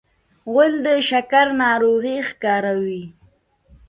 غول 0.51 0.73
د 0.85 0.87
شکر 1.09 1.47
ناروغي 1.63 2.17
ښکاروي. 2.29 3.03